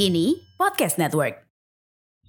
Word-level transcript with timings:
Kini 0.00 0.56
Podcast 0.56 0.96
Network. 0.96 1.44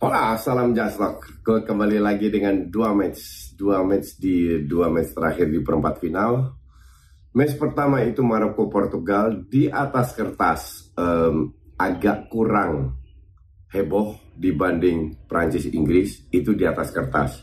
Hola, 0.03 0.35
salam 0.35 0.75
jaslok. 0.75 1.40
Kembali 1.40 2.04
lagi 2.04 2.27
dengan 2.27 2.68
dua 2.68 2.91
match, 2.91 3.55
dua 3.55 3.79
match 3.79 4.20
di 4.20 4.68
dua 4.68 4.91
match 4.91 5.15
terakhir 5.15 5.48
di 5.48 5.63
perempat 5.63 6.04
final. 6.04 6.51
Match 7.31 7.55
pertama 7.55 8.04
itu 8.04 8.27
Maroko 8.27 8.68
Portugal 8.68 9.48
di 9.48 9.71
atas 9.71 10.12
kertas 10.12 10.91
um, 10.99 11.48
agak 11.79 12.27
kurang 12.27 12.99
heboh 13.71 14.20
dibanding 14.35 15.24
Prancis 15.24 15.63
Inggris 15.71 16.27
itu 16.27 16.51
di 16.51 16.68
atas 16.68 16.91
kertas. 16.91 17.40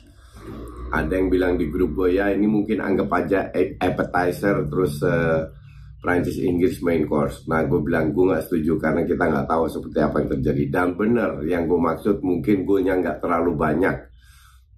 Ada 0.93 1.17
yang 1.17 1.33
bilang 1.33 1.57
di 1.57 1.73
grup 1.73 2.05
gue 2.05 2.21
ya 2.21 2.29
ini 2.29 2.45
mungkin 2.45 2.85
anggap 2.85 3.09
aja 3.17 3.49
appetizer 3.81 4.69
terus 4.69 5.01
uh, 5.01 5.57
Prancis 5.99 6.39
Inggris 6.39 6.79
main 6.81 7.05
course. 7.11 7.43
Nah 7.51 7.67
gue 7.67 7.83
bilang 7.83 8.15
gue 8.15 8.25
nggak 8.31 8.47
setuju 8.47 8.79
karena 8.79 9.03
kita 9.03 9.25
nggak 9.27 9.49
tahu 9.51 9.65
seperti 9.67 9.99
apa 9.99 10.17
yang 10.23 10.31
terjadi. 10.39 10.65
Dan 10.71 10.89
benar 10.95 11.31
yang 11.43 11.67
gue 11.67 11.81
maksud 11.81 12.23
mungkin 12.23 12.63
golnya 12.63 12.95
nggak 12.99 13.19
terlalu 13.19 13.53
banyak. 13.59 13.97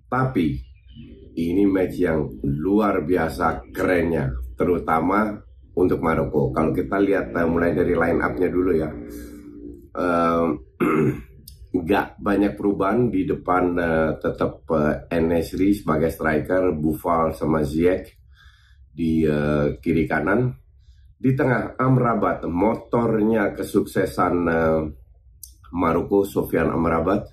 Tapi 0.08 0.46
ini 1.36 1.64
match 1.68 1.96
yang 2.00 2.24
luar 2.42 3.04
biasa 3.04 3.68
kerennya. 3.68 4.32
Terutama 4.56 5.36
untuk 5.76 6.00
Maroko. 6.00 6.50
Kalau 6.52 6.72
kita 6.72 6.96
lihat 6.98 7.36
uh, 7.36 7.46
mulai 7.46 7.76
dari 7.76 7.92
line 7.92 8.20
up-nya 8.20 8.48
dulu 8.48 8.72
ya. 8.76 8.90
nggak 11.70 12.18
banyak 12.18 12.58
perubahan 12.58 13.14
di 13.14 13.22
depan 13.28 13.64
uh, 13.78 14.10
tetap 14.18 14.66
uh, 14.74 15.06
Enesri 15.06 15.70
sebagai 15.70 16.10
striker, 16.10 16.74
Buffal 16.74 17.30
sama 17.30 17.62
Ziyech 17.62 18.10
di 18.90 19.22
uh, 19.22 19.78
kiri 19.78 20.02
kanan 20.10 20.50
di 21.20 21.36
tengah 21.36 21.76
Amrabat, 21.76 22.48
motornya 22.48 23.52
kesuksesan 23.52 24.34
uh, 24.48 24.80
Maroko, 25.76 26.24
Sofian 26.24 26.72
Amrabat. 26.72 27.28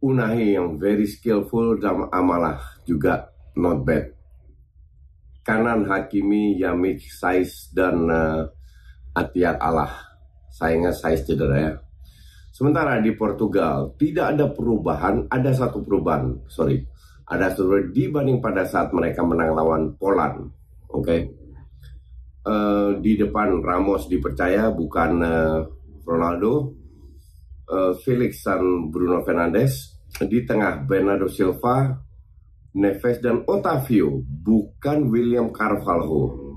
Unahi 0.00 0.56
yang 0.56 0.80
very 0.80 1.04
skillful 1.04 1.76
dan 1.76 2.08
Amalah 2.08 2.56
juga 2.88 3.28
not 3.52 3.84
bad. 3.84 4.16
Kanan 5.44 5.84
Hakimi, 5.84 6.56
Yamik, 6.56 7.04
Saiz, 7.04 7.68
dan 7.76 8.08
uh, 8.08 8.48
Atiat 9.12 9.60
Allah. 9.60 9.92
Sayangnya 10.48 10.96
Saiz 10.96 11.28
cedera 11.28 11.56
ya. 11.60 11.72
Sementara 12.48 12.96
di 12.96 13.12
Portugal 13.12 13.92
tidak 14.00 14.36
ada 14.36 14.48
perubahan, 14.48 15.28
ada 15.28 15.52
satu 15.52 15.84
perubahan, 15.84 16.48
sorry. 16.48 16.80
Ada 17.28 17.52
satu 17.52 17.92
dibanding 17.92 18.40
pada 18.40 18.64
saat 18.64 18.88
mereka 18.96 19.20
menang 19.20 19.52
lawan 19.52 19.82
Poland. 20.00 20.48
Oke. 20.88 21.04
Okay? 21.04 21.39
Uh, 22.46 22.96
di 23.00 23.16
depan 23.16 23.60
Ramos 23.60 24.08
dipercaya 24.08 24.72
bukan 24.72 25.10
uh, 25.20 25.58
Ronaldo, 26.04 26.74
uh, 27.68 27.92
Felix 28.00 28.44
dan 28.44 28.88
Bruno 28.88 29.20
Fernandes 29.22 30.00
di 30.20 30.42
tengah 30.44 30.82
Bernardo 30.84 31.30
Silva, 31.30 31.94
Neves 32.76 33.18
dan 33.18 33.42
Otavio 33.46 34.22
bukan 34.22 35.10
William 35.10 35.50
Carvalho. 35.50 36.50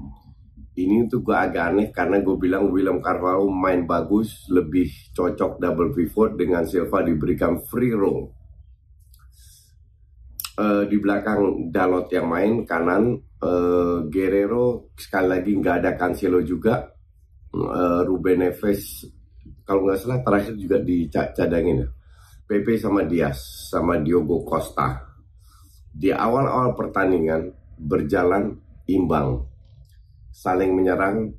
Ini 0.74 1.06
tuh 1.06 1.22
gue 1.22 1.38
agak 1.38 1.70
aneh 1.70 1.90
karena 1.94 2.18
gue 2.18 2.34
bilang 2.34 2.74
William 2.74 2.98
Carvalho 2.98 3.46
main 3.46 3.86
bagus, 3.86 4.50
lebih 4.50 4.90
cocok 5.14 5.62
double 5.62 5.94
pivot 5.94 6.34
dengan 6.34 6.66
Silva 6.66 7.06
diberikan 7.06 7.62
free 7.70 7.94
roll. 7.94 8.43
Uh, 10.54 10.86
di 10.86 11.02
belakang 11.02 11.74
Dalot 11.74 12.06
yang 12.14 12.30
main 12.30 12.62
kanan 12.62 13.18
uh, 13.42 14.06
Guerrero 14.06 14.94
sekali 14.94 15.28
lagi 15.34 15.52
nggak 15.58 15.76
ada 15.82 15.92
Cancelo 15.98 16.46
juga. 16.46 16.94
Uh, 17.50 18.06
Ruben 18.06 18.46
Neves 18.46 19.02
kalau 19.66 19.90
nggak 19.90 19.98
salah 19.98 20.22
terakhir 20.22 20.54
juga 20.54 20.78
dicadangin 20.78 21.82
ya. 21.82 21.90
PP 22.44 22.78
sama 22.78 23.02
Diaz 23.02 23.70
sama 23.74 23.98
Diogo 23.98 24.46
Costa. 24.46 24.94
Di 25.90 26.14
awal-awal 26.14 26.78
pertandingan 26.78 27.50
berjalan 27.82 28.54
imbang. 28.86 29.42
Saling 30.30 30.70
menyerang 30.74 31.34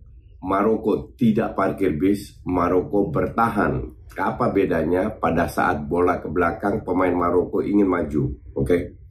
Maroko 0.45 1.15
tidak 1.17 1.55
parkir 1.55 1.95
bis 1.95 2.43
Maroko 2.45 3.15
bertahan. 3.15 3.79
Apa 4.15 4.51
bedanya 4.51 5.11
pada 5.11 5.47
saat 5.47 5.87
bola 5.87 6.19
ke 6.19 6.27
belakang 6.27 6.83
pemain 6.83 7.15
Maroko 7.15 7.63
ingin 7.63 7.87
maju 7.87 8.23
oke? 8.59 8.67
okay? 8.67 9.04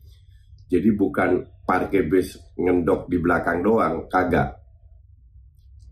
Jadi 0.74 0.90
bukan 0.98 1.62
parkir 1.70 2.10
bis 2.10 2.34
ngendok 2.58 3.06
di 3.06 3.22
belakang 3.22 3.62
doang, 3.62 4.10
kagak. 4.10 4.58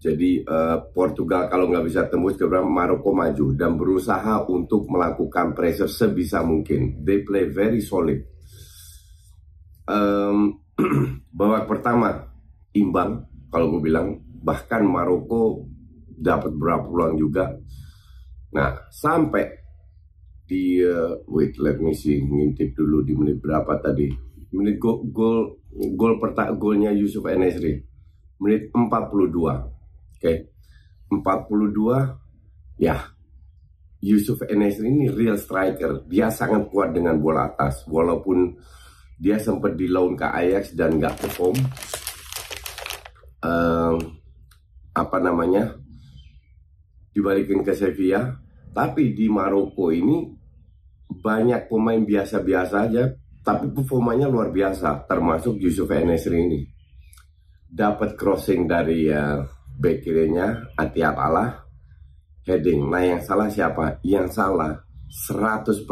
Jadi 0.02 0.42
uh, 0.42 0.90
Portugal 0.90 1.46
kalau 1.46 1.70
nggak 1.70 1.86
bisa 1.86 2.10
tembus 2.10 2.34
ke 2.34 2.50
Maroko 2.50 3.14
maju 3.14 3.54
dan 3.54 3.78
berusaha 3.78 4.42
untuk 4.50 4.90
melakukan 4.90 5.54
pressure 5.54 5.86
sebisa 5.86 6.42
mungkin. 6.42 7.06
They 7.06 7.22
play 7.22 7.54
very 7.54 7.86
solid. 7.86 8.26
Um, 9.86 10.66
babak 11.38 11.70
pertama 11.70 12.34
imbang 12.74 13.30
kalau 13.54 13.78
gue 13.78 13.82
bilang 13.86 14.18
bahkan 14.42 14.82
Maroko 14.82 15.70
dapat 16.10 16.58
berapa 16.58 16.90
peluang 16.90 17.22
juga. 17.22 17.54
Nah 18.58 18.90
sampai 18.90 19.46
di 20.50 20.82
uh, 20.82 21.22
wait 21.30 21.62
let 21.62 21.78
me 21.78 21.94
see 21.94 22.18
ngintip 22.26 22.74
dulu 22.74 23.06
di 23.06 23.14
menit 23.14 23.38
berapa 23.38 23.78
tadi 23.78 24.10
menit 24.52 24.76
gol 24.78 25.08
gol 25.08 25.64
gol 25.96 26.20
pertama 26.20 26.52
golnya 26.56 26.92
Yusuf 26.92 27.24
Enesri. 27.28 27.80
Menit 28.44 28.70
42 28.74 29.32
oke. 29.32 29.64
Okay. 30.20 30.52
42 31.12 32.80
ya. 32.80 32.98
Yusuf 34.02 34.42
Enesri 34.50 34.90
ini 34.90 35.08
real 35.14 35.38
striker. 35.38 36.04
Dia 36.10 36.34
sangat 36.34 36.68
kuat 36.74 36.92
dengan 36.92 37.22
bola 37.22 37.54
atas. 37.54 37.86
Walaupun 37.86 38.58
dia 39.22 39.38
sempat 39.38 39.78
di 39.78 39.86
loan 39.86 40.18
ke 40.18 40.26
Ajax 40.26 40.74
dan 40.74 40.98
nggak 40.98 41.22
perform. 41.22 41.58
Um, 43.46 43.98
apa 44.98 45.18
namanya? 45.22 45.78
Dibalikin 47.14 47.62
ke 47.62 47.78
Sevilla. 47.78 48.42
Tapi 48.74 49.14
di 49.14 49.30
Maroko 49.30 49.94
ini 49.94 50.26
banyak 51.12 51.70
pemain 51.70 52.02
biasa-biasa 52.02 52.76
aja 52.88 53.12
tapi 53.42 53.74
performanya 53.74 54.30
luar 54.30 54.54
biasa 54.54 55.06
termasuk 55.10 55.58
Yusuf 55.58 55.90
Enesri 55.90 56.38
ini. 56.38 56.62
Dapat 57.72 58.20
crossing 58.20 58.68
dari 58.68 59.08
uh, 59.08 59.42
back 59.80 60.04
kirinya 60.04 60.76
Atiat 60.76 61.16
Allah 61.16 61.64
heading 62.44 62.90
nah 62.90 63.02
yang 63.02 63.22
salah 63.22 63.48
siapa? 63.48 64.02
Yang 64.04 64.38
salah 64.42 64.76
100% 65.08 65.88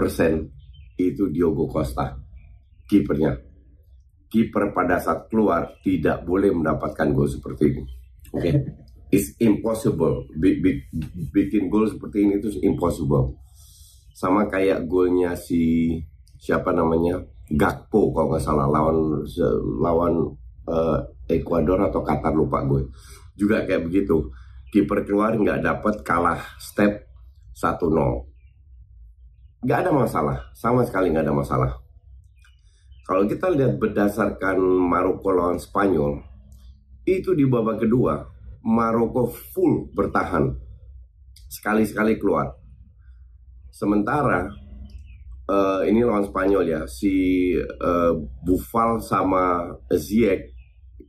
itu 0.99 1.23
Diogo 1.31 1.69
Costa 1.69 2.17
kipernya. 2.89 3.37
Kiper 4.29 4.69
pada 4.77 5.01
saat 5.01 5.25
keluar 5.25 5.81
tidak 5.81 6.21
boleh 6.21 6.53
mendapatkan 6.53 7.09
gol 7.17 7.25
seperti 7.25 7.63
ini. 7.65 7.83
Oke? 8.29 8.41
Okay? 8.45 8.55
it's 9.09 9.33
impossible. 9.41 10.29
Bikin 11.33 11.69
gol 11.69 11.89
seperti 11.89 12.25
ini 12.25 12.37
itu 12.37 12.53
impossible. 12.61 13.37
Sama 14.13 14.45
kayak 14.45 14.85
golnya 14.85 15.33
si 15.33 15.97
siapa 16.37 16.71
namanya 16.71 17.25
Gakpo 17.49 18.13
kalau 18.13 18.33
nggak 18.33 18.45
salah 18.45 18.67
lawan 18.69 19.25
lawan 19.81 20.13
uh, 20.69 21.01
Ecuador 21.25 21.89
atau 21.89 22.05
Qatar 22.05 22.33
lupa 22.33 22.61
gue 22.65 22.85
juga 23.39 23.65
kayak 23.65 23.89
begitu 23.89 24.29
kiper 24.69 25.01
keluar 25.07 25.33
nggak 25.33 25.65
dapat 25.65 26.05
kalah 26.05 26.41
step 26.61 27.09
1-0. 27.59 29.67
Gak 29.67 29.79
ada 29.83 29.91
masalah, 29.91 30.47
sama 30.55 30.87
sekali 30.87 31.11
gak 31.11 31.27
ada 31.27 31.35
masalah. 31.35 31.75
Kalau 33.03 33.27
kita 33.27 33.51
lihat 33.51 33.75
berdasarkan 33.75 34.55
Maroko 34.63 35.35
lawan 35.35 35.59
Spanyol, 35.59 36.23
itu 37.03 37.35
di 37.35 37.43
babak 37.43 37.83
kedua, 37.83 38.23
Maroko 38.63 39.27
full 39.27 39.91
bertahan. 39.91 40.55
Sekali-sekali 41.51 42.15
keluar. 42.15 42.55
Sementara 43.73 44.47
uh, 45.49 45.81
ini 45.89 46.05
lawan 46.05 46.29
Spanyol 46.29 46.63
ya, 46.69 46.81
si 46.85 47.51
uh, 47.57 48.13
Buffal 48.45 49.01
sama 49.01 49.73
Ziyech 49.89 50.53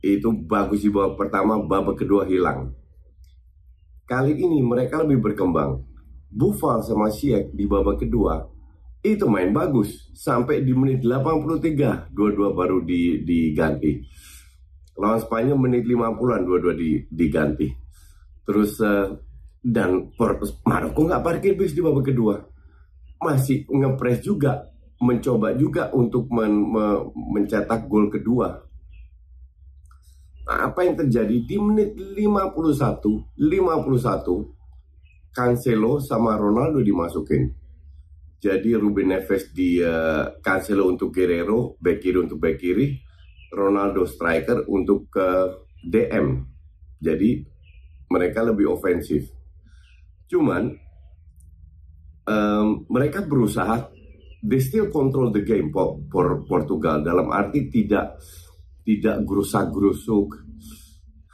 itu 0.01 0.33
bagus 0.49 0.81
di 0.81 0.89
babak 0.89 1.29
pertama, 1.29 1.61
babak 1.61 2.01
kedua 2.01 2.25
hilang. 2.25 2.73
Kali 4.09 4.33
ini 4.33 4.65
mereka 4.65 5.05
lebih 5.05 5.21
berkembang. 5.21 5.85
Buffal 6.33 6.81
sama 6.81 7.13
Ziyech 7.13 7.53
di 7.53 7.69
babak 7.69 8.01
kedua 8.01 8.51
itu 9.01 9.25
main 9.25 9.49
bagus 9.49 10.13
sampai 10.13 10.61
di 10.61 10.77
menit 10.77 11.01
83 11.01 12.13
dua-dua 12.13 12.53
baru 12.53 12.85
di, 12.85 13.25
diganti. 13.25 13.97
Lawan 15.01 15.17
Spanyol 15.17 15.57
menit 15.57 15.89
50-an 15.89 16.41
dua-dua 16.45 16.73
di, 16.77 17.01
diganti. 17.09 17.65
Terus 18.45 18.77
uh, 18.85 19.09
dan 19.61 20.13
Maroko 20.65 21.01
nggak 21.05 21.23
parkir 21.25 21.57
bis 21.57 21.73
di 21.73 21.81
babak 21.81 22.13
kedua. 22.13 22.50
Masih 23.21 23.69
ngepres 23.69 24.25
juga, 24.25 24.73
mencoba 24.97 25.53
juga 25.53 25.93
untuk 25.93 26.27
men, 26.33 26.51
me, 26.51 26.85
mencetak 27.13 27.85
gol 27.85 28.09
kedua. 28.09 28.65
Nah, 30.49 30.67
apa 30.67 30.83
yang 30.83 30.97
terjadi 30.97 31.37
di 31.45 31.55
menit 31.61 31.93
51, 31.95 33.37
51 33.37 35.31
Cancelo 35.31 36.01
sama 36.03 36.35
Ronaldo 36.35 36.83
dimasukin 36.83 37.61
jadi 38.41 38.73
Ruben 38.73 39.13
Neves 39.13 39.53
di 39.53 39.77
uh, 39.85 40.41
Cancelo 40.41 40.89
untuk 40.89 41.13
Guerrero, 41.13 41.77
back 41.77 42.01
kiri 42.01 42.17
untuk 42.25 42.41
back 42.41 42.57
kiri, 42.57 42.97
Ronaldo 43.53 44.09
striker 44.09 44.65
untuk 44.65 45.13
ke 45.13 45.21
uh, 45.21 45.61
DM. 45.85 46.41
Jadi 46.97 47.45
mereka 48.09 48.41
lebih 48.41 48.65
ofensif. 48.73 49.29
Cuman 50.25 50.73
um, 52.27 52.85
mereka 52.89 53.23
berusaha 53.25 53.89
they 54.41 54.59
still 54.59 54.89
control 54.89 55.29
the 55.29 55.45
game 55.45 55.69
for, 55.69 56.01
for 56.09 56.41
Portugal. 56.49 57.05
Dalam 57.05 57.29
arti 57.29 57.69
tidak 57.69 58.17
tidak 58.81 59.21
gerusak-gerusuk. 59.23 60.41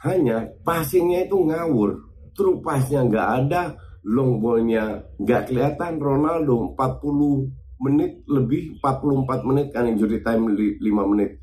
Hanya 0.04 0.46
passingnya 0.62 1.26
itu 1.26 1.36
ngawur. 1.42 2.06
True 2.36 2.62
passnya 2.62 3.02
nggak 3.02 3.28
ada, 3.42 3.74
long 4.06 4.38
ballnya 4.38 5.02
nggak 5.18 5.50
kelihatan. 5.50 5.98
Ronaldo 5.98 6.76
40 6.78 7.82
menit 7.82 8.22
lebih 8.30 8.78
44 8.78 9.48
menit 9.48 9.66
kan 9.74 9.88
injury 9.90 10.22
time 10.22 10.54
5 10.54 10.78
menit. 11.10 11.42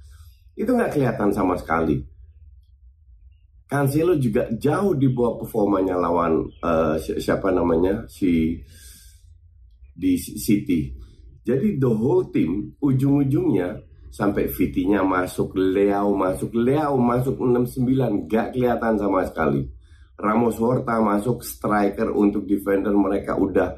Itu 0.56 0.72
nggak 0.72 0.96
kelihatan 0.96 1.36
sama 1.36 1.60
sekali. 1.60 2.00
Cancelo 3.66 4.14
juga 4.16 4.46
jauh 4.56 4.94
di 4.94 5.10
bawah 5.10 5.42
performanya 5.42 5.98
lawan 5.98 6.48
uh, 6.62 6.96
siapa 7.02 7.50
namanya? 7.50 8.06
Si 8.06 8.62
di 9.96 10.20
City. 10.20 10.92
Jadi 11.46 11.80
the 11.80 11.88
whole 11.88 12.28
team 12.30 12.76
ujung-ujungnya 12.84 13.80
sampai 14.12 14.48
Vitinya 14.52 15.04
masuk 15.04 15.56
Leo 15.56 16.16
masuk 16.16 16.52
Leo 16.56 17.00
masuk 17.00 17.40
69 17.40 18.28
gak 18.28 18.52
kelihatan 18.52 18.96
sama 19.00 19.24
sekali. 19.24 19.64
Ramos 20.16 20.56
Horta 20.60 21.00
masuk 21.04 21.44
striker 21.44 22.12
untuk 22.16 22.48
defender 22.48 22.96
mereka 22.96 23.36
udah 23.36 23.76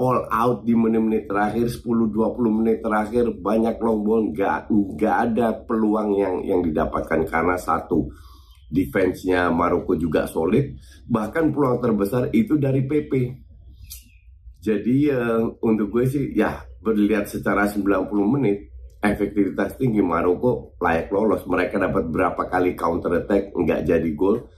all 0.00 0.26
out 0.26 0.64
di 0.66 0.74
menit-menit 0.74 1.28
terakhir 1.28 1.70
10-20 1.70 2.16
menit 2.50 2.78
terakhir 2.82 3.30
banyak 3.36 3.76
long 3.78 4.00
ball 4.02 4.22
nggak 4.32 4.72
nggak 4.72 5.16
ada 5.30 5.54
peluang 5.68 6.18
yang 6.18 6.36
yang 6.42 6.60
didapatkan 6.64 7.22
karena 7.28 7.54
satu 7.54 8.10
defense-nya 8.74 9.54
Maroko 9.54 9.94
juga 9.94 10.26
solid. 10.26 10.74
Bahkan 11.06 11.54
peluang 11.54 11.78
terbesar 11.78 12.32
itu 12.34 12.58
dari 12.58 12.82
PP 12.82 13.43
jadi 14.64 14.96
uh, 15.12 15.60
untuk 15.60 15.92
gue 15.92 16.04
sih 16.08 16.24
ya 16.32 16.64
berlihat 16.80 17.28
secara 17.28 17.68
90 17.68 18.08
menit 18.32 18.72
efektivitas 19.04 19.76
tinggi 19.76 20.00
Maroko 20.00 20.72
layak 20.80 21.12
lolos 21.12 21.44
mereka 21.44 21.76
dapat 21.76 22.08
berapa 22.08 22.48
kali 22.48 22.72
counter 22.72 23.20
attack 23.20 23.52
nggak 23.52 23.84
jadi 23.84 24.10
gol 24.16 24.48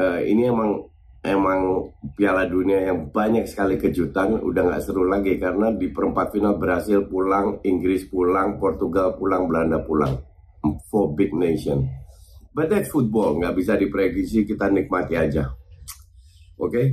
uh, 0.00 0.20
ini 0.24 0.48
emang 0.48 0.88
emang 1.20 1.92
Piala 2.16 2.48
Dunia 2.48 2.88
yang 2.88 3.12
banyak 3.12 3.44
sekali 3.44 3.76
kejutan 3.76 4.40
udah 4.40 4.72
nggak 4.72 4.82
seru 4.84 5.04
lagi 5.04 5.36
karena 5.36 5.68
di 5.68 5.92
perempat 5.92 6.32
final 6.32 6.56
Brasil 6.56 7.04
pulang, 7.04 7.60
Inggris 7.60 8.08
pulang, 8.08 8.56
Portugal 8.56 9.20
pulang, 9.20 9.44
Belanda 9.44 9.84
pulang. 9.84 10.16
For 10.92 11.16
big 11.16 11.32
nation. 11.32 11.88
But 12.52 12.68
that's 12.68 12.92
football, 12.92 13.40
nggak 13.40 13.56
bisa 13.56 13.80
diprediksi, 13.80 14.44
kita 14.44 14.68
nikmati 14.68 15.16
aja. 15.16 15.56
Oke? 16.60 16.68
Okay? 16.68 16.86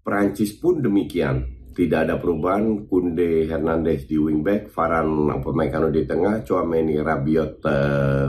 Prancis 0.00 0.56
pun 0.56 0.80
demikian 0.80 1.59
tidak 1.70 2.08
ada 2.08 2.14
perubahan 2.18 2.86
Kunde 2.90 3.46
Hernandez 3.46 4.04
di 4.10 4.18
wingback 4.18 4.68
Varan 4.74 5.30
Upamecano 5.30 5.88
di 5.88 6.02
tengah 6.04 6.42
Chouameni 6.42 6.98
Rabiot 6.98 7.54
uh, 7.64 8.26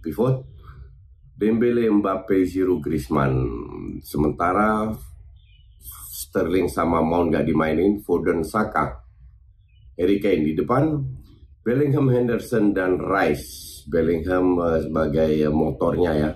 pivot 0.00 0.36
Dembele 1.36 1.90
Mbappe 1.90 2.44
Giroud 2.46 2.80
Griezmann 2.80 3.34
sementara 4.00 4.92
Sterling 6.32 6.72
sama 6.72 7.04
Mount 7.04 7.28
nggak 7.28 7.44
dimainin, 7.44 8.00
Foden, 8.00 8.40
Saka, 8.40 9.04
Harry 10.00 10.16
Kane 10.16 10.40
di 10.40 10.56
depan, 10.56 10.96
Bellingham, 11.60 12.08
Henderson 12.08 12.72
dan 12.72 12.96
Rice. 12.96 13.84
Bellingham 13.84 14.56
uh, 14.56 14.80
sebagai 14.80 15.28
uh, 15.44 15.52
motornya 15.52 16.12
ya. 16.16 16.30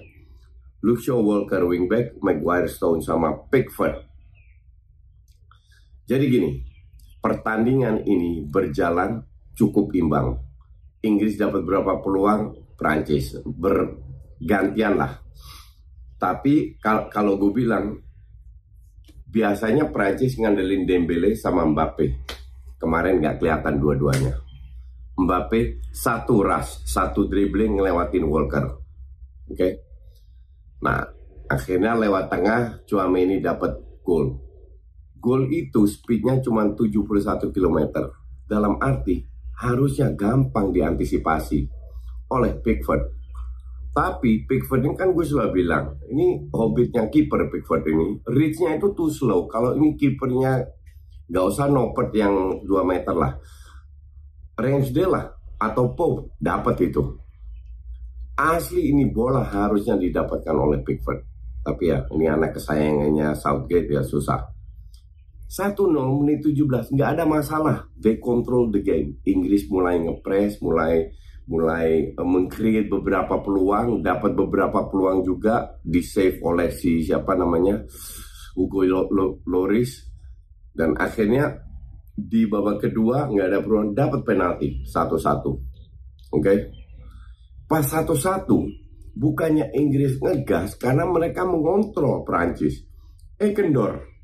Luke 0.85 1.01
Shaw, 1.01 1.17
Walker, 1.17 1.65
wingback, 1.65 2.21
Maguire, 2.21 2.69
Stone 2.69 3.01
sama 3.01 3.33
Pickford. 3.49 4.05
Jadi 6.07 6.25
gini, 6.31 6.51
pertandingan 7.19 8.07
ini 8.07 8.47
berjalan 8.47 9.19
cukup 9.59 9.91
imbang. 9.99 10.39
Inggris 11.03 11.35
dapat 11.35 11.67
berapa 11.67 11.99
peluang, 11.99 12.75
Prancis 12.79 13.35
bergantian 13.43 14.95
lah. 14.95 15.19
Tapi 16.17 16.79
kalau 16.81 17.37
gue 17.37 17.53
bilang 17.53 17.99
biasanya 19.27 19.91
Prancis 19.91 20.39
ngandelin 20.39 20.87
Dembele 20.87 21.35
sama 21.35 21.67
Mbappe. 21.67 22.07
Kemarin 22.79 23.19
nggak 23.19 23.43
kelihatan 23.43 23.77
dua-duanya. 23.83 24.35
Mbappe 25.17 25.91
satu 25.91 26.45
rush, 26.45 26.85
satu 26.85 27.25
dribbling 27.27 27.81
ngelewatin 27.81 28.25
Walker. 28.29 28.65
Oke. 29.49 29.57
Okay? 29.57 29.73
Nah, 30.85 31.01
akhirnya 31.49 31.97
lewat 31.97 32.29
tengah 32.29 32.85
Chouameni 32.85 33.41
dapat 33.41 33.75
gol. 34.05 34.46
Gol 35.27 35.51
itu 35.51 35.91
speednya 35.91 36.39
cuma 36.39 36.71
71 36.71 37.51
km. 37.51 38.07
Dalam 38.47 38.79
arti 38.79 39.27
harusnya 39.59 40.15
gampang 40.15 40.71
diantisipasi 40.71 41.67
oleh 42.31 42.55
Pickford 42.63 43.17
tapi 43.97 44.45
Pickford 44.45 44.85
ini 44.85 44.93
kan 44.93 45.17
gue 45.17 45.25
selalu 45.25 45.65
bilang, 45.65 45.97
ini 46.13 46.53
hobbitnya 46.53 47.09
kiper 47.09 47.49
Pickford 47.49 47.89
ini, 47.89 48.21
reachnya 48.29 48.77
itu 48.77 48.93
too 48.93 49.09
slow. 49.09 49.49
Kalau 49.49 49.73
ini 49.73 49.97
kipernya 49.97 50.69
gak 51.33 51.47
usah 51.49 51.73
nopet 51.73 52.13
yang 52.13 52.61
2 52.61 52.85
meter 52.85 53.17
lah. 53.17 53.41
Ramsdale 54.53 55.09
lah 55.09 55.25
atau 55.57 55.97
Pope 55.97 56.37
dapat 56.37 56.93
itu. 56.93 57.17
Asli 58.37 58.93
ini 58.93 59.09
bola 59.09 59.41
harusnya 59.41 59.97
didapatkan 59.97 60.53
oleh 60.53 60.85
Pickford. 60.85 61.25
Tapi 61.65 61.89
ya 61.89 62.05
ini 62.13 62.29
anak 62.29 62.61
kesayangannya 62.61 63.33
Southgate 63.33 63.89
ya 63.89 64.05
susah. 64.05 64.45
1-0 65.47 65.95
menit 66.23 66.43
17 66.43 66.95
nggak 66.95 67.11
ada 67.17 67.25
masalah. 67.25 67.87
They 67.95 68.19
control 68.19 68.75
the 68.75 68.83
game. 68.83 69.23
Inggris 69.23 69.71
mulai 69.71 70.03
ngepres, 70.03 70.59
mulai 70.59 71.15
mulai 71.47 72.11
uh, 72.19 72.27
mengcreate 72.27 72.91
beberapa 72.91 73.39
peluang, 73.39 74.03
dapat 74.03 74.35
beberapa 74.35 74.91
peluang 74.91 75.23
juga 75.23 75.79
di 75.79 76.03
save 76.03 76.43
oleh 76.43 76.75
si 76.75 77.07
siapa 77.07 77.39
namanya 77.39 77.87
Hugo 78.59 78.83
Loris 79.47 80.03
dan 80.75 80.99
akhirnya 80.99 81.63
di 82.17 82.49
babak 82.51 82.89
kedua 82.89 83.31
nggak 83.31 83.47
ada 83.47 83.61
peluang 83.63 83.95
dapat 83.95 84.21
penalti 84.27 84.83
satu-satu. 84.83 85.53
Oke. 86.35 86.43
Okay? 86.43 86.59
Pas 87.67 87.83
satu-satu 87.83 88.67
bukannya 89.15 89.71
Inggris 89.75 90.19
ngegas 90.19 90.75
karena 90.79 91.07
mereka 91.07 91.47
mengontrol 91.47 92.27
Prancis. 92.27 92.83
Eh 93.39 93.53
kendor. 93.55 94.16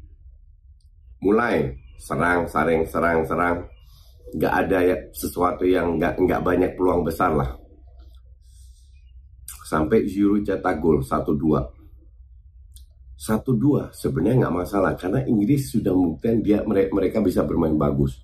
Mulai 1.22 1.70
serang, 2.02 2.50
saring, 2.50 2.82
serang, 2.90 3.22
serang. 3.22 3.62
Nggak 4.34 4.54
ada 4.66 4.78
ya 4.82 4.96
sesuatu 5.14 5.62
yang 5.62 5.96
nggak 5.96 6.18
nggak 6.18 6.42
banyak 6.42 6.70
peluang 6.74 7.06
besar 7.06 7.30
lah. 7.30 7.54
Sampai 9.62 10.04
Giroud 10.04 10.42
cetak 10.42 10.82
gol 10.82 11.00
satu 11.00 11.32
dua. 11.38 11.62
Satu 13.14 13.54
dua 13.54 13.86
sebenarnya 13.94 14.46
nggak 14.50 14.56
masalah 14.66 14.98
karena 14.98 15.22
Inggris 15.22 15.70
sudah 15.70 15.94
mungkin 15.94 16.42
dia 16.42 16.66
mereka 16.66 17.22
bisa 17.22 17.46
bermain 17.46 17.78
bagus. 17.78 18.18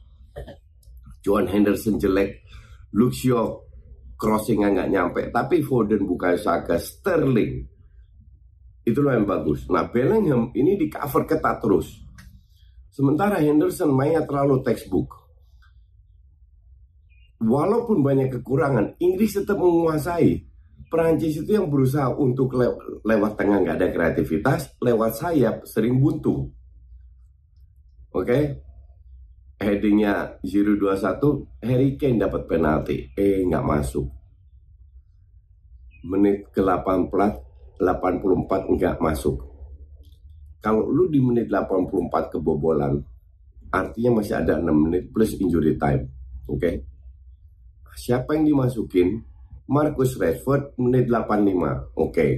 John 1.23 1.47
Henderson 1.47 2.03
jelek 2.03 2.43
Luxio 2.99 3.69
crossingnya 4.19 4.75
nggak 4.75 4.91
nyampe 4.91 5.23
tapi 5.31 5.63
Foden 5.63 6.03
bukan 6.03 6.35
Saka 6.35 6.83
Sterling 6.83 7.63
itulah 8.83 9.15
yang 9.15 9.29
bagus. 9.29 9.71
Nah 9.71 9.87
Bellingham 9.87 10.51
ini 10.57 10.75
di 10.75 10.91
cover 10.91 11.29
ketat 11.29 11.63
terus 11.63 12.08
sementara 12.99 13.39
Henderson 13.39 13.95
mainnya 13.95 14.27
terlalu 14.27 14.67
textbook 14.67 15.29
walaupun 17.43 18.03
banyak 18.03 18.35
kekurangan, 18.39 18.99
Inggris 18.99 19.39
tetap 19.39 19.59
menguasai. 19.59 20.47
Perancis 20.89 21.45
itu 21.45 21.53
yang 21.53 21.69
berusaha 21.69 22.09
untuk 22.17 22.57
le 22.57 22.73
lewat 23.05 23.37
tengah 23.37 23.61
nggak 23.61 23.77
ada 23.77 23.89
kreativitas, 23.93 24.73
lewat 24.81 25.21
sayap 25.21 25.69
sering 25.69 26.01
buntu. 26.01 26.49
Oke, 28.09 28.25
okay? 28.25 28.43
headingnya 29.61 30.41
021, 30.41 31.61
Harry 31.61 32.01
Kane 32.01 32.25
dapat 32.25 32.49
penalti, 32.49 33.13
eh 33.13 33.45
nggak 33.45 33.67
masuk. 33.69 34.09
Menit 36.09 36.49
ke 36.49 36.65
84, 36.65 37.77
84 37.77 38.73
nggak 38.73 38.97
masuk. 38.97 39.37
Kalau 40.59 40.91
lu 40.91 41.07
di 41.07 41.23
menit 41.23 41.47
84 41.47 42.35
kebobolan, 42.35 42.99
artinya 43.71 44.19
masih 44.19 44.35
ada 44.43 44.59
6 44.59 44.67
menit 44.75 45.11
plus 45.15 45.39
injury 45.39 45.79
time. 45.79 46.11
Oke, 46.49 46.59
okay? 46.59 46.75
Siapa 47.99 48.39
yang 48.39 48.47
dimasukin? 48.47 49.27
Marcus 49.69 50.17
Rashford 50.17 50.79
menit 50.81 51.11
85. 51.11 51.19
Oke. 51.19 51.83
Okay. 51.95 52.33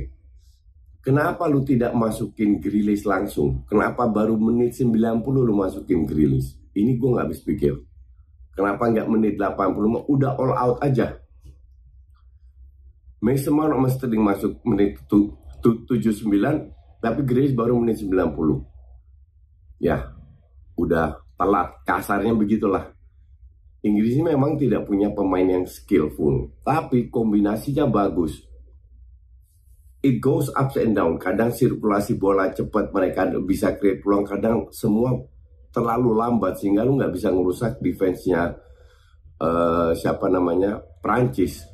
Kenapa 1.01 1.49
lu 1.49 1.65
tidak 1.65 1.97
masukin 1.97 2.61
Grilis 2.61 3.09
langsung? 3.09 3.65
Kenapa 3.65 4.05
baru 4.05 4.37
menit 4.37 4.77
90 4.77 5.25
lu 5.25 5.55
masukin 5.57 6.05
Grilis? 6.05 6.61
Ini 6.77 6.97
gue 7.01 7.09
nggak 7.09 7.25
habis 7.25 7.41
pikir. 7.41 7.77
Kenapa 8.53 8.91
nggak 8.91 9.09
menit 9.09 9.41
80? 9.41 10.11
Udah 10.11 10.37
all 10.37 10.53
out 10.53 10.77
aja. 10.85 11.17
Mason 13.21 13.53
Mount 13.53 13.77
sama 13.77 13.89
Sterling 13.93 14.25
masuk 14.25 14.53
menit 14.65 14.97
79, 15.09 16.73
tapi 17.01 17.25
Grilis 17.25 17.57
baru 17.57 17.81
menit 17.81 18.05
90. 18.05 19.81
Ya, 19.81 20.13
udah 20.77 21.25
telat. 21.41 21.81
Kasarnya 21.89 22.37
begitulah. 22.37 22.93
Inggris 23.81 24.13
ini 24.13 24.37
memang 24.37 24.61
tidak 24.61 24.85
punya 24.85 25.09
pemain 25.09 25.49
yang 25.49 25.65
skillful, 25.65 26.53
tapi 26.61 27.09
kombinasinya 27.09 27.89
bagus. 27.89 28.45
It 30.05 30.21
goes 30.21 30.53
up 30.53 30.77
and 30.77 30.93
down. 30.93 31.17
Kadang 31.17 31.49
sirkulasi 31.49 32.21
bola 32.21 32.53
cepat 32.53 32.93
mereka 32.93 33.25
bisa 33.41 33.81
create 33.81 34.05
peluang, 34.05 34.29
kadang 34.29 34.69
semua 34.69 35.17
terlalu 35.73 36.13
lambat 36.13 36.61
sehingga 36.61 36.85
lu 36.85 37.01
nggak 37.01 37.15
bisa 37.15 37.33
ngerusak 37.33 37.81
defense-nya 37.81 38.53
uh, 39.41 39.97
siapa 39.97 40.29
namanya 40.29 40.77
Prancis. 41.01 41.65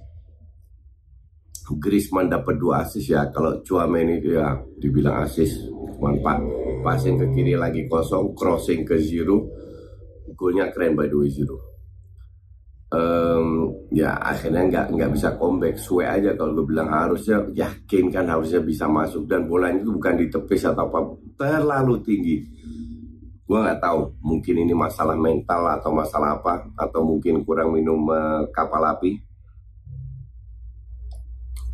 Griezmann 1.74 2.30
dapat 2.30 2.54
dua 2.54 2.86
asis 2.86 3.10
ya. 3.10 3.26
Kalau 3.34 3.58
Chouameni 3.66 4.22
itu 4.22 4.38
ya 4.38 4.54
dibilang 4.78 5.26
asis, 5.26 5.66
manfaat. 5.98 6.38
Passing 6.86 7.18
ke 7.18 7.26
kiri 7.34 7.58
lagi 7.58 7.90
kosong, 7.90 8.30
crossing 8.38 8.86
ke 8.86 8.94
zero, 9.02 9.42
golnya 10.38 10.70
keren 10.70 10.94
by 10.94 11.10
the 11.10 11.18
way 11.18 11.26
zero 11.26 11.76
um, 12.92 13.74
ya 13.90 14.14
akhirnya 14.20 14.62
nggak 14.68 14.86
nggak 14.94 15.10
bisa 15.14 15.28
comeback. 15.34 15.76
Suwe 15.80 16.04
aja 16.06 16.34
kalau 16.38 16.62
gue 16.62 16.66
bilang 16.70 16.90
harusnya 16.90 17.42
yakin 17.50 18.12
kan 18.12 18.26
harusnya 18.28 18.60
bisa 18.62 18.86
masuk. 18.86 19.26
Dan 19.26 19.50
bolanya 19.50 19.82
itu 19.82 19.90
bukan 19.90 20.14
di 20.18 20.26
tepis 20.30 20.62
atau 20.66 20.86
apa 20.86 20.98
terlalu 21.34 21.94
tinggi. 22.02 22.36
Gue 23.46 23.58
nggak 23.62 23.78
tahu 23.78 24.10
mungkin 24.26 24.54
ini 24.66 24.74
masalah 24.74 25.14
mental 25.14 25.62
atau 25.78 25.90
masalah 25.94 26.38
apa 26.42 26.66
atau 26.74 27.00
mungkin 27.06 27.46
kurang 27.46 27.74
minum 27.74 28.02
uh, 28.10 28.42
kapal 28.50 28.82
api 28.82 29.22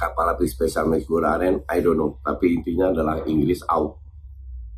kapal 0.02 0.34
spesial 0.50 0.90
Meguraren 0.90 1.62
I 1.70 1.78
don't 1.78 1.94
know 1.94 2.18
tapi 2.18 2.58
intinya 2.58 2.90
adalah 2.90 3.22
Inggris 3.22 3.62
out 3.70 4.02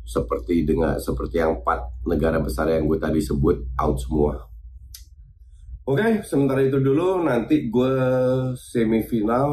seperti 0.05 0.61
dengan 0.61 1.01
seperti 1.01 1.41
yang 1.41 1.65
empat 1.65 2.05
negara 2.05 2.37
besar 2.37 2.69
yang 2.69 2.85
gue 2.85 3.01
tadi 3.01 3.17
sebut 3.17 3.73
out 3.81 3.97
semua 3.97 4.37
Oke, 5.85 6.01
okay, 6.01 6.13
sementara 6.25 6.65
itu 6.65 6.81
dulu 6.81 7.21
nanti 7.21 7.69
gue 7.69 7.93
semifinal 8.57 9.49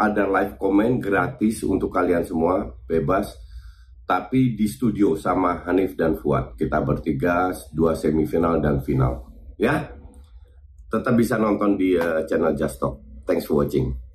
ada 0.00 0.24
live 0.24 0.56
comment 0.56 0.96
gratis 0.96 1.60
untuk 1.68 1.92
kalian 1.92 2.24
semua, 2.24 2.64
bebas. 2.88 3.36
Tapi 4.08 4.56
di 4.56 4.64
studio 4.72 5.20
sama 5.20 5.60
Hanif 5.68 5.92
dan 5.92 6.16
Fuad. 6.16 6.56
Kita 6.56 6.80
bertiga, 6.80 7.52
dua 7.76 7.92
semifinal 7.92 8.56
dan 8.56 8.80
final. 8.80 9.28
Ya, 9.60 9.92
tetap 10.88 11.12
bisa 11.12 11.36
nonton 11.36 11.76
di 11.76 11.92
uh, 11.92 12.24
channel 12.24 12.56
Just 12.56 12.80
Talk. 12.80 12.96
Thanks 13.28 13.44
for 13.44 13.60
watching. 13.60 14.05